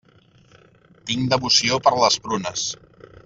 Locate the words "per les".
1.89-2.19